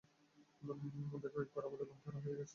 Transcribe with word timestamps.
দেখ 1.23 1.33
একবার, 1.37 1.63
আমার 1.65 1.79
লোম 1.81 1.99
খাড়া 2.03 2.19
হয়ে 2.19 2.37
গেছে। 2.37 2.49